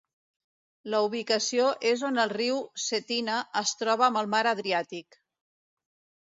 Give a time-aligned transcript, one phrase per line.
[0.93, 5.21] La ubicació és on el riu Cetina es troba amb el mar Adriàtic.